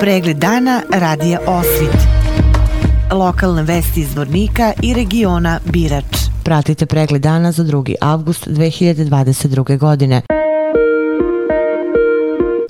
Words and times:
Pregled 0.00 0.36
dana 0.36 0.82
radija 0.92 1.38
Osvit. 1.46 2.00
Lokalne 3.12 3.62
vesti 3.62 4.00
iz 4.00 4.16
Vornika 4.16 4.72
i 4.82 4.94
regiona 4.94 5.60
Birač. 5.64 6.04
Pratite 6.44 6.86
pregled 6.86 7.22
dana 7.22 7.52
za 7.52 7.64
2. 7.64 7.94
avgust 8.00 8.46
2022. 8.46 9.78
godine. 9.78 10.22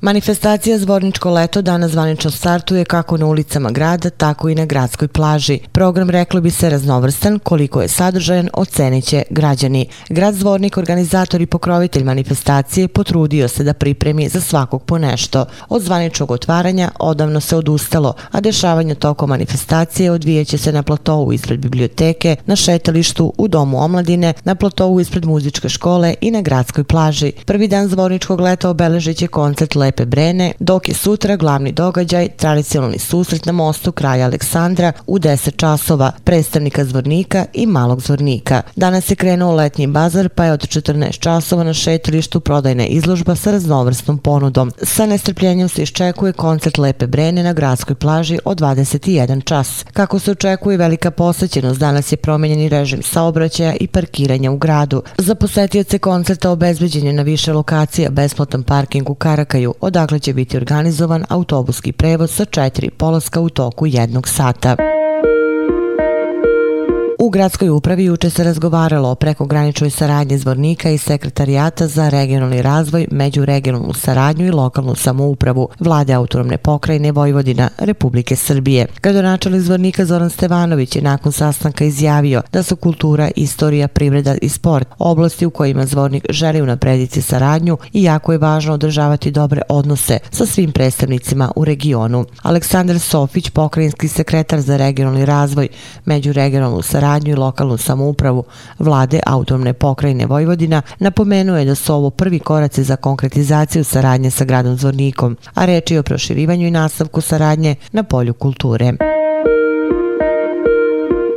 Manifestacija 0.06 0.79
Zvorničko 0.79 1.30
leto 1.30 1.62
danas 1.62 1.91
zvanično 1.91 2.30
startuje 2.30 2.84
kako 2.84 3.16
na 3.16 3.27
ulicama 3.27 3.70
grada, 3.70 4.11
tako 4.11 4.48
i 4.48 4.54
na 4.54 4.64
gradskoj 4.64 5.09
plaži. 5.09 5.59
Program 5.72 6.11
reklo 6.11 6.40
bi 6.40 6.50
se 6.50 6.71
raznovrstan, 6.71 7.39
koliko 7.39 7.82
je 7.82 7.89
sadržajan, 7.89 8.48
oceniće 8.53 9.22
građani. 9.30 9.86
Grad 10.08 10.34
Zvornik, 10.34 10.77
organizator 10.77 11.40
i 11.40 11.46
pokrovitelj 11.46 12.04
manifestacije, 12.04 12.89
potrudio 12.89 13.48
se 13.48 13.64
da 13.64 13.72
pripremi 13.72 14.29
za 14.29 14.40
svakog 14.40 14.82
po 14.82 14.98
nešto. 14.98 15.45
Od 15.68 15.82
zvaničnog 15.82 16.30
otvaranja 16.30 16.90
odavno 16.98 17.40
se 17.40 17.57
odustalo, 17.57 18.14
a 18.31 18.40
dešavanje 18.40 18.95
toko 18.95 19.26
manifestacije 19.26 20.11
odvijeće 20.11 20.59
se 20.59 20.73
na 20.73 20.82
platovu 20.82 21.32
ispred 21.32 21.61
biblioteke, 21.61 22.36
na 22.46 22.57
šetalištu, 22.57 23.32
u 23.39 23.48
domu 23.48 23.84
omladine, 23.84 24.34
na 24.45 24.54
platovu 24.54 25.00
ispred 25.00 25.25
muzičke 25.25 25.68
škole 25.68 26.14
i 26.20 26.31
na 26.31 26.43
gradskoj 26.43 26.84
plaži. 26.84 27.32
Prvi 27.46 27.68
dan 27.68 27.89
Zvorničkog 27.89 28.40
leta 28.40 28.70
obeležit 28.70 29.17
će 29.17 29.26
koncert 29.26 29.75
Lep 29.75 29.96
Lepe 29.96 30.07
Brene, 30.07 30.53
dok 30.59 30.89
je 30.89 30.95
sutra 30.95 31.36
glavni 31.36 31.73
događaj 31.73 32.28
tradicionalni 32.28 32.98
susret 32.98 33.47
na 33.47 33.53
mostu 33.53 33.92
kraja 33.92 34.27
Aleksandra 34.27 34.92
u 35.06 35.19
10 35.19 35.56
časova 35.56 36.12
predstavnika 36.25 36.84
zvornika 36.84 37.45
i 37.53 37.67
malog 37.67 38.03
zvornika. 38.03 38.62
Danas 38.77 39.11
je 39.11 39.17
krenuo 39.17 39.55
letnji 39.55 39.87
bazar 39.87 40.28
pa 40.28 40.45
je 40.45 40.53
od 40.53 40.61
14 40.61 41.19
časova 41.19 41.64
na 41.64 41.75
šetilištu 41.75 42.41
prodajna 42.41 42.87
izložba 42.87 43.37
sa 43.37 43.51
raznovrsnom 43.51 44.19
ponudom. 44.19 44.73
Sa 44.83 45.06
nestrpljenjem 45.06 45.69
se 45.69 45.83
iščekuje 45.83 46.33
koncert 46.33 46.78
Lepe 46.78 47.06
Brene 47.06 47.42
na 47.42 47.53
gradskoj 47.53 47.95
plaži 47.95 48.39
od 48.45 48.61
21 48.61 49.45
čas. 49.45 49.85
Kako 49.92 50.19
se 50.19 50.31
očekuje 50.31 50.77
velika 50.77 51.11
posećenost, 51.11 51.81
danas 51.81 52.13
je 52.13 52.17
promenjeni 52.17 52.69
režim 52.69 53.03
saobraćaja 53.03 53.75
i 53.81 53.87
parkiranja 53.87 54.51
u 54.51 54.57
gradu. 54.57 55.03
Za 55.19 55.35
posetioce 55.35 55.98
koncerta 55.98 56.51
obezbeđen 56.51 57.07
je 57.07 57.13
na 57.13 57.23
više 57.23 57.53
lokacija 57.53 58.11
besplatan 58.11 58.63
parking 58.63 59.11
u 59.11 59.15
Karakaju, 59.15 59.75
odakle 59.87 60.19
će 60.19 60.34
biti 60.34 60.56
organizovan 60.56 61.25
autobuski 61.29 61.92
prevoz 61.92 62.31
sa 62.31 62.45
četiri 62.45 62.91
polaska 62.91 63.41
u 63.41 63.48
toku 63.48 63.87
jednog 63.87 64.29
sata. 64.29 64.95
Gradskoj 67.37 67.69
upravi 67.69 68.05
juče 68.05 68.31
se 68.31 68.45
razgovaralo 68.45 69.09
o 69.11 69.15
prekograničnoj 69.15 69.91
saradnji 69.91 70.39
zvornika 70.39 70.91
i 70.91 70.98
sekretarijata 70.98 71.87
za 71.87 72.09
regionalni 72.09 72.62
razvoj, 72.62 73.06
međuregionalnu 73.11 73.92
saradnju 73.92 74.47
i 74.47 74.51
lokalnu 74.51 74.95
samoupravu 74.95 75.69
vlade 75.81 76.12
autonomne 76.12 76.59
pokrajine 76.59 77.12
Vojvodina 77.12 77.69
Republike 77.79 78.37
Srbije. 78.37 78.87
Gradonačelnik 79.03 79.62
zvornika 79.62 80.05
Zoran 80.05 80.31
Stevanović 80.31 80.97
je 80.97 81.03
nakon 81.03 81.33
sastanka 81.33 81.84
izjavio 81.84 82.42
da 82.53 82.62
su 82.62 82.77
kultura, 82.77 83.31
istorija, 83.37 83.89
privreda 83.89 84.37
i 84.42 84.48
sport 84.48 84.89
oblasti 84.98 85.47
u 85.47 85.51
kojima 85.51 85.87
zvornik 85.87 86.27
želi 86.31 86.62
unaprediti 86.62 87.23
saradnju 87.23 87.79
i 87.92 88.03
jako 88.03 88.33
je 88.33 88.39
važno 88.39 88.75
održavati 88.75 89.31
dobre 89.31 89.62
odnose 89.69 90.19
sa 90.31 90.47
svim 90.47 90.73
predstavnicima 90.73 91.53
u 91.57 91.64
regionu. 91.64 92.25
Aleksandar 92.42 92.98
Sofić, 92.98 93.51
pokrajinski 93.51 94.09
sekretar 94.09 94.61
za 94.61 94.77
regionalni 94.77 95.27
razvoj, 95.27 95.69
međuregionalnu 96.05 96.83
saradnju 96.83 97.26
i 97.31 97.35
lokalnu 97.35 97.77
samoupravu 97.77 98.45
vlade 98.79 99.21
autonomne 99.27 99.73
pokrajine 99.73 100.27
Vojvodina 100.27 100.83
napomenuo 100.99 101.59
je 101.59 101.65
da 101.65 101.75
su 101.75 101.95
ovo 101.95 102.11
prvi 102.11 102.39
koraci 102.39 102.85
za 102.85 102.97
konkretizaciju 102.97 103.85
saradnje 103.85 104.31
sa 104.31 104.45
gradom 104.45 104.77
Zvornikom, 104.77 105.37
a 105.55 105.65
reči 105.65 105.95
je 105.95 106.01
o 106.01 106.03
proširivanju 106.03 106.67
i 106.67 106.71
nastavku 106.71 107.21
saradnje 107.21 107.75
na 107.93 108.03
polju 108.03 108.35
kulture. 108.35 108.93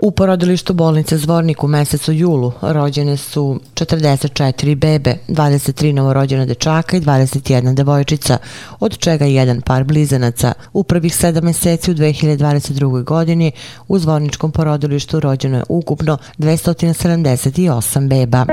U 0.10 0.12
porodilištu 0.12 0.74
bolnice 0.74 1.18
Zvornik 1.18 1.64
u 1.64 1.68
mesecu 1.68 2.14
julu 2.14 2.52
rođene 2.62 3.18
su 3.18 3.60
44 3.74 4.76
bebe, 4.76 5.16
23 5.28 5.94
novorođena 5.94 6.46
dečaka 6.46 6.98
i 6.98 7.02
21 7.02 7.74
devojčica, 7.74 8.38
od 8.80 8.98
čega 8.98 9.26
jedan 9.26 9.62
par 9.62 9.84
blizanaca. 9.84 10.54
U 10.74 10.84
prvih 10.84 11.16
sedam 11.16 11.44
meseci 11.44 11.92
u 11.92 11.94
2022. 11.94 13.04
godini 13.04 13.52
u 13.88 14.00
Zvorničkom 14.00 14.52
porodilištu 14.52 15.20
rođeno 15.20 15.58
je 15.58 15.64
ukupno 15.70 16.18
278 16.38 18.08
beba. 18.08 18.46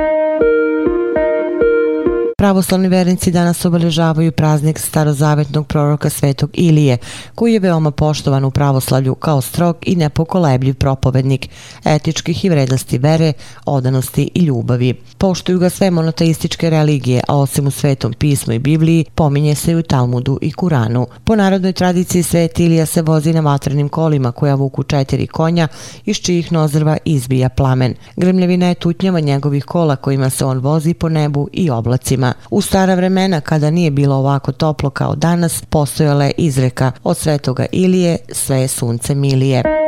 Pravoslavni 2.47 2.89
vernici 2.89 3.31
danas 3.31 3.65
obeležavaju 3.65 4.33
praznik 4.33 4.79
starozavetnog 4.79 5.67
proroka 5.67 6.11
Svetog 6.11 6.51
Ilije, 6.53 6.99
koji 7.35 7.53
je 7.53 7.61
veoma 7.61 7.91
poštovan 7.91 8.45
u 8.45 8.51
pravoslavlju 8.51 9.15
kao 9.15 9.41
strog 9.41 9.77
i 9.83 9.97
nepokolebljiv 9.97 10.75
propovednik 10.75 11.49
etičkih 11.85 12.45
i 12.45 12.49
vrednosti 12.49 12.99
vere, 12.99 13.33
odanosti 13.65 14.31
i 14.35 14.41
ljubavi. 14.41 14.95
Poštuju 15.19 15.59
ga 15.59 15.71
sve 15.71 15.91
monoteističke 15.91 16.71
religije, 16.71 17.23
a 17.29 17.37
osim 17.37 17.67
u 17.67 17.71
Svetom 17.71 18.13
pismu 18.13 18.53
i 18.53 18.59
Bibliji, 18.59 19.05
pominje 19.15 19.55
se 19.55 19.73
i 19.73 19.77
u 19.77 19.83
Talmudu 19.83 20.39
i 20.43 20.53
Kuranu. 20.53 21.07
Po 21.25 21.37
narodnoj 21.37 21.73
tradiciji 21.73 22.23
Svet 22.23 22.61
Ilija 22.61 22.87
se 22.87 23.03
vozi 23.03 23.33
na 23.33 23.41
vatrenim 23.41 23.89
kolima 23.89 24.33
koja 24.33 24.55
vuku 24.55 24.83
četiri 24.83 25.27
konja, 25.27 25.69
iz 26.05 26.17
čijih 26.17 26.53
nozrva 26.53 26.97
izbija 27.05 27.49
plamen. 27.49 27.95
Gremljevina 28.17 28.67
je 28.67 28.75
tutnjava 28.75 29.21
njegovih 29.21 29.65
kola 29.65 29.97
kojima 29.97 30.31
se 30.31 30.45
on 30.45 30.59
vozi 30.59 30.95
po 30.95 31.09
nebu 31.09 31.49
i 31.53 31.71
oblacima. 31.71 32.36
U 32.51 32.61
stara 32.63 32.95
vremena, 32.95 33.41
kada 33.41 33.71
nije 33.71 33.91
bilo 33.91 34.17
ovako 34.17 34.53
toplo 34.53 34.91
kao 34.91 35.15
danas, 35.15 35.63
postojala 35.71 36.25
je 36.25 36.33
izreka 36.37 36.93
od 37.05 37.17
svetoga 37.17 37.67
Ilije, 37.73 38.17
sve 38.33 38.61
je 38.61 38.69
sunce 38.69 39.15
milije. 39.15 39.86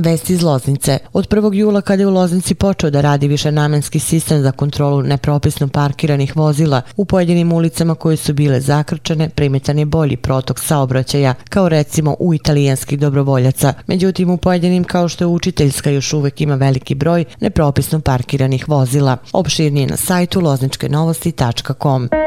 Vesti 0.00 0.32
iz 0.32 0.42
Loznice. 0.42 0.98
Od 1.12 1.28
1. 1.28 1.54
jula 1.54 1.80
kada 1.80 2.02
je 2.02 2.06
u 2.06 2.10
Loznici 2.10 2.54
počeo 2.54 2.90
da 2.90 3.00
radi 3.00 3.28
više 3.28 3.52
namenski 3.52 3.98
sistem 3.98 4.42
za 4.42 4.52
kontrolu 4.52 5.02
nepropisno 5.02 5.68
parkiranih 5.68 6.36
vozila, 6.36 6.82
u 6.96 7.04
pojedinim 7.04 7.52
ulicama 7.52 7.94
koje 7.94 8.16
su 8.16 8.32
bile 8.32 8.60
zakrčene, 8.60 9.28
primetan 9.28 9.78
je 9.78 9.84
bolji 9.84 10.16
protok 10.16 10.60
saobraćaja, 10.60 11.34
kao 11.48 11.68
recimo 11.68 12.16
u 12.18 12.34
italijanskih 12.34 12.98
dobrovoljaca. 12.98 13.74
Međutim, 13.86 14.30
u 14.30 14.36
pojedinim 14.36 14.84
kao 14.84 15.08
što 15.08 15.24
je 15.24 15.28
učiteljska 15.28 15.90
još 15.90 16.12
uvek 16.12 16.40
ima 16.40 16.54
veliki 16.54 16.94
broj 16.94 17.24
nepropisno 17.40 18.00
parkiranih 18.00 18.68
vozila. 18.68 19.16
Opširnije 19.32 19.86
na 19.86 19.96
sajtu 19.96 20.40
lozničkenovosti.com. 20.40 22.19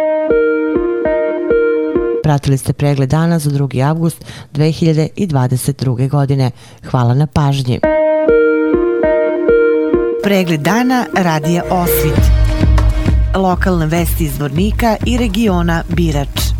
Pratili 2.24 2.58
ste 2.58 2.74
pregled 2.74 3.10
dana 3.10 3.40
za 3.40 3.50
2. 3.50 3.84
avgust 3.84 4.26
2022. 4.54 6.10
godine. 6.10 6.52
Hvala 6.92 7.14
na 7.14 7.28
pažnji. 7.28 7.80
Pregled 10.24 10.62
dana 10.62 11.06
radija 11.18 11.64
Osvit. 11.70 12.22
Lokalne 13.36 13.86
vesti 13.86 14.24
iz 14.24 14.40
Vornika 14.40 14.96
i 15.06 15.18
regiona 15.18 15.84
Birač. 15.90 16.53